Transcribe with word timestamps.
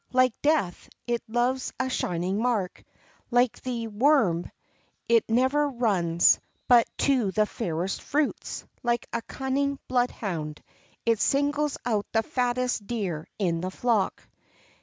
Like 0.13 0.33
death, 0.41 0.89
it 1.05 1.21
loves 1.27 1.71
a 1.79 1.87
shining 1.87 2.39
mark; 2.41 2.83
like 3.29 3.61
the 3.61 3.85
worm, 3.85 4.49
it 5.07 5.29
never 5.29 5.69
runs 5.69 6.39
but 6.67 6.87
to 7.07 7.29
the 7.29 7.45
fairest 7.45 8.01
fruits; 8.01 8.65
like 8.81 9.05
a 9.13 9.21
cunning 9.21 9.77
bloodhound, 9.87 10.63
it 11.05 11.19
singles 11.19 11.77
out 11.85 12.07
the 12.13 12.23
fattest 12.23 12.87
deer 12.87 13.27
in 13.37 13.61
the 13.61 13.69
flock. 13.69 14.27